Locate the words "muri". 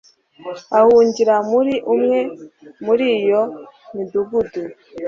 1.51-1.73, 2.85-3.05